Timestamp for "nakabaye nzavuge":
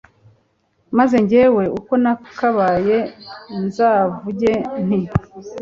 2.03-4.51